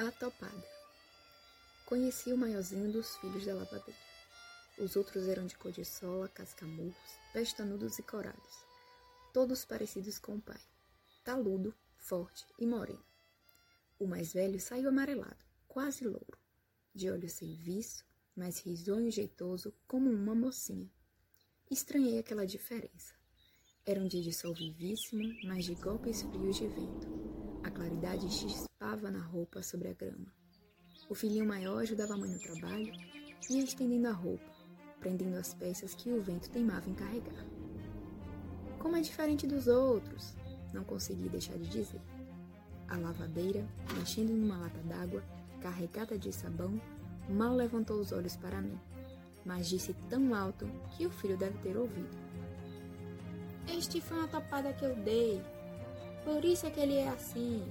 [0.00, 0.66] A topada.
[1.84, 4.00] Conheci o maiorzinho dos filhos da lavadeira.
[4.78, 8.64] Os outros eram de cor de sola, cascamurros, pestanudos e corados,
[9.30, 10.60] todos parecidos com o pai,
[11.22, 13.04] taludo, forte e moreno.
[13.98, 16.38] O mais velho saiu amarelado, quase louro,
[16.94, 18.02] de olho serviço,
[18.34, 20.90] mas risonho e jeitoso como uma mocinha.
[21.70, 23.14] Estranhei aquela diferença.
[23.84, 27.39] Era um dia de sol vivíssimo, mas de golpes frios de vento.
[27.62, 30.32] A claridade chispava na roupa sobre a grama.
[31.10, 32.92] O filhinho maior ajudava a mãe no trabalho,
[33.50, 34.50] ia estendendo a roupa,
[34.98, 37.44] prendendo as peças que o vento teimava em carregar.
[38.78, 40.34] Como é diferente dos outros,
[40.72, 42.00] não consegui deixar de dizer.
[42.88, 45.22] A lavadeira, mexendo numa lata d'água,
[45.60, 46.80] carregada de sabão,
[47.28, 48.80] mal levantou os olhos para mim,
[49.44, 52.16] mas disse tão alto que o filho deve ter ouvido.
[53.68, 55.42] Este foi uma topada que eu dei,
[56.24, 57.64] por isso é que ele é assim.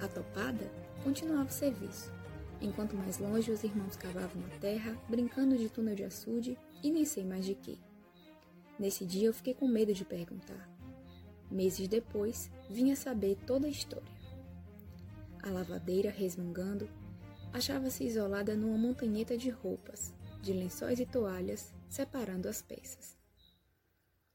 [0.00, 0.70] A topada
[1.04, 2.12] continuava o serviço,
[2.60, 7.04] enquanto mais longe os irmãos cavavam a terra, brincando de túnel de açude e nem
[7.04, 7.76] sei mais de quê.
[8.78, 10.68] Nesse dia eu fiquei com medo de perguntar.
[11.50, 14.20] Meses depois, vinha saber toda a história.
[15.42, 16.88] A lavadeira, resmungando,
[17.52, 23.18] achava-se isolada numa montanheta de roupas, de lençóis e toalhas, separando as peças.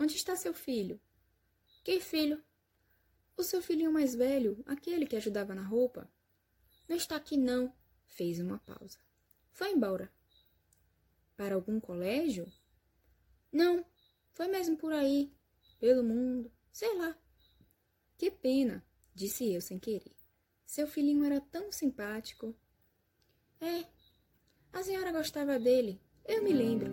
[0.00, 1.00] Onde está seu filho?
[1.82, 2.42] Que filho?
[3.36, 6.10] O seu filhinho mais velho, aquele que ajudava na roupa.
[6.86, 7.74] Não está aqui, não,
[8.06, 8.98] fez uma pausa.
[9.52, 10.12] Foi embora.
[11.36, 12.46] Para algum colégio?
[13.50, 13.84] Não,
[14.32, 15.32] foi mesmo por aí,
[15.78, 17.16] pelo mundo, sei lá.
[18.18, 20.14] Que pena, disse eu sem querer.
[20.66, 22.54] Seu filhinho era tão simpático.
[23.58, 23.86] É,
[24.72, 26.92] a senhora gostava dele, eu me lembro.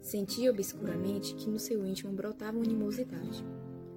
[0.00, 3.44] Sentia obscuramente que no seu íntimo brotava animosidade.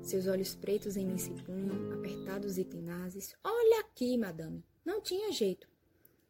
[0.02, 3.36] Seus olhos pretos em mim se punham, apertados e tenazes.
[3.44, 5.68] Olha aqui, madame, não tinha jeito.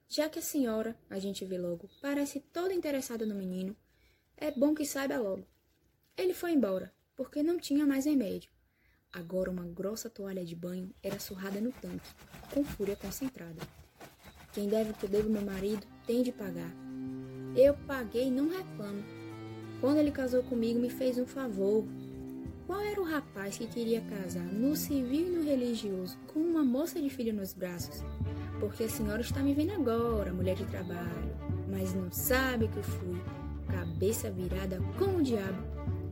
[0.08, 3.76] Já que a senhora, a gente vê logo, parece toda interessada no menino,
[4.36, 5.46] é bom que saiba logo.
[6.18, 8.52] Ele foi embora, porque não tinha mais remédio.
[9.12, 12.10] Agora uma grossa toalha de banho era surrada no tanque,
[12.54, 13.62] com fúria concentrada.
[14.54, 16.72] Quem deve o que devo meu marido tem de pagar.
[17.56, 19.04] Eu paguei não reclamo.
[19.80, 21.86] Quando ele casou comigo, me fez um favor.
[22.70, 27.02] Qual era o rapaz que queria casar no civil e no religioso com uma moça
[27.02, 28.04] de filho nos braços?
[28.60, 31.36] Porque a senhora está me vendo agora, mulher de trabalho,
[31.68, 33.20] mas não sabe que eu fui,
[33.66, 35.64] cabeça virada como o diabo.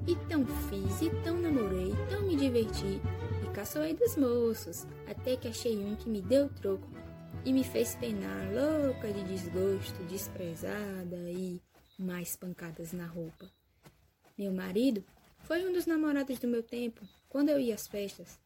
[0.07, 2.99] E tão fiz, e tão namorei, tão me diverti,
[3.43, 6.89] e caçoei dos moços, até que achei um que me deu troco
[7.45, 11.61] e me fez penar, louca de desgosto, desprezada e
[11.99, 13.45] mais pancadas na roupa.
[14.35, 15.03] Meu marido
[15.47, 18.37] foi um dos namorados do meu tempo, quando eu ia às festas.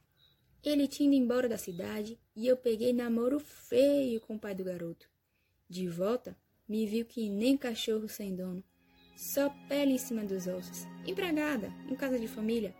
[0.64, 4.64] Ele tinha ido embora da cidade e eu peguei namoro feio com o pai do
[4.64, 5.10] garoto.
[5.68, 6.38] De volta,
[6.70, 8.64] me viu que nem cachorro sem dono,
[9.18, 12.76] só pele em cima dos ossos, empregada, em casa de família.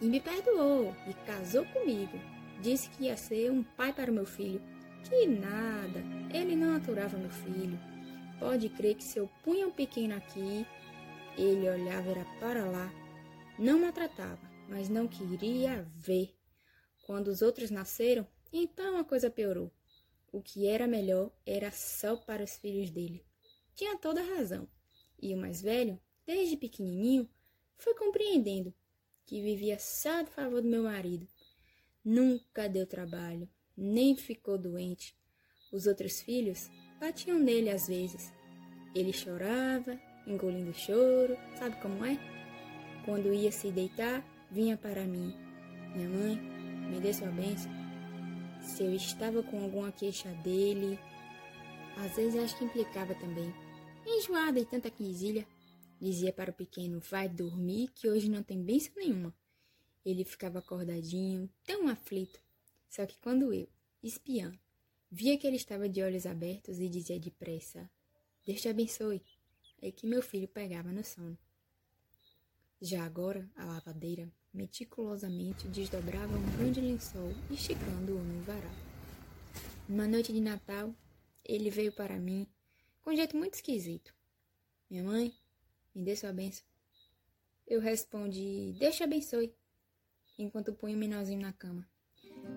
[0.00, 2.18] E me perdoou e casou comigo.
[2.60, 4.60] Disse que ia ser um pai para o meu filho
[5.08, 6.02] que nada,
[6.34, 7.78] ele não aturava meu filho.
[8.40, 10.66] Pode crer que se eu punha um pequeno aqui,
[11.38, 13.01] ele olhava era para lá.
[13.58, 16.34] Não maltratava, mas não queria ver.
[17.04, 19.70] Quando os outros nasceram, então a coisa piorou.
[20.32, 23.24] O que era melhor era só para os filhos dele.
[23.74, 24.66] Tinha toda razão.
[25.20, 27.28] E o mais velho, desde pequenininho,
[27.76, 28.72] foi compreendendo
[29.26, 31.28] que vivia só a favor do meu marido.
[32.04, 35.16] Nunca deu trabalho, nem ficou doente.
[35.70, 38.32] Os outros filhos batiam nele às vezes.
[38.94, 42.41] Ele chorava, engolindo o choro, sabe como é?
[43.04, 45.34] Quando ia se deitar, vinha para mim.
[45.94, 46.36] Minha mãe,
[46.88, 47.70] me dê sua bênção.
[48.60, 50.98] Se eu estava com alguma queixa dele,
[51.96, 53.52] às vezes acho que implicava também.
[54.06, 55.46] Enjoada e tanta quisilha,
[56.00, 59.34] dizia para o pequeno: Vai dormir, que hoje não tem bênção nenhuma.
[60.04, 62.40] Ele ficava acordadinho, tão aflito.
[62.88, 63.68] Só que quando eu,
[64.02, 64.52] espiã,
[65.10, 67.90] via que ele estava de olhos abertos e dizia depressa:
[68.46, 69.22] Deus te abençoe,
[69.80, 71.36] é que meu filho pegava no sono.
[72.84, 78.74] Já agora, a lavadeira meticulosamente desdobrava um grande lençol, esticando-o no varal.
[79.88, 80.92] Numa noite de Natal,
[81.44, 82.44] ele veio para mim
[83.00, 84.12] com um jeito muito esquisito.
[84.90, 85.32] Minha mãe,
[85.94, 86.66] me dê sua benção.
[87.68, 89.54] Eu respondi, Deus te abençoe,
[90.36, 91.88] enquanto punha o menorzinho na cama.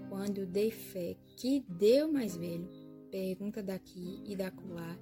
[0.09, 2.67] Quando dei fé que deu mais velho,
[3.11, 4.97] pergunta daqui e da colar,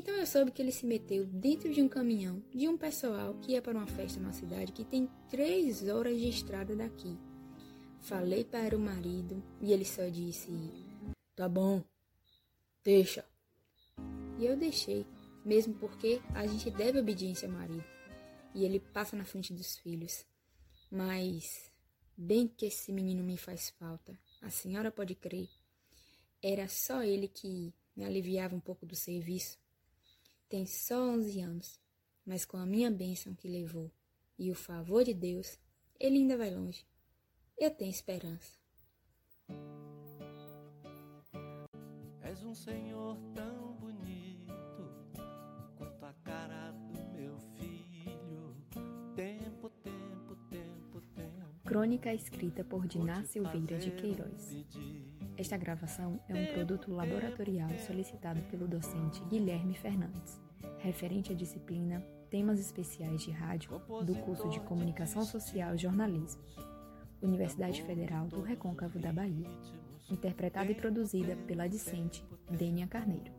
[0.00, 3.52] então eu soube que ele se meteu dentro de um caminhão de um pessoal que
[3.52, 7.18] ia para uma festa na cidade que tem três horas de estrada daqui.
[8.00, 10.50] Falei para o marido e ele só disse:
[11.36, 11.84] Tá bom.
[12.82, 13.26] Deixa.
[14.38, 15.06] E eu deixei,
[15.44, 17.84] mesmo porque a gente deve obediência ao marido.
[18.54, 20.24] E ele passa na frente dos filhos.
[20.90, 21.70] Mas,
[22.16, 25.50] bem que esse menino me faz falta, a senhora pode crer.
[26.42, 29.59] Era só ele que me aliviava um pouco do serviço.
[30.50, 31.80] Tem só 11 anos,
[32.26, 33.88] mas com a minha bênção que levou
[34.36, 35.60] e o favor de Deus,
[35.96, 36.84] ele ainda vai longe.
[37.56, 38.58] Eu tenho esperança.
[42.20, 44.90] És um senhor tão bonito
[45.76, 48.56] quanto a cara do meu filho.
[49.14, 51.60] Tempo, tempo, tempo, tempo.
[51.64, 54.50] Crônica escrita por Diná Silveira de Queiroz.
[55.40, 60.38] Esta gravação é um produto laboratorial solicitado pelo docente Guilherme Fernandes,
[60.80, 66.42] referente à disciplina Temas Especiais de Rádio do curso de Comunicação Social e Jornalismo,
[67.22, 69.48] Universidade Federal do Recôncavo da Bahia,
[70.10, 73.32] interpretada e produzida pela discente Dênia Carneiro.